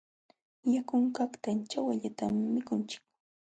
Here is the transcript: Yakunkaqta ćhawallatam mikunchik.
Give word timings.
Yakunkaqta 0.73 1.49
ćhawallatam 1.69 2.33
mikunchik. 2.53 3.03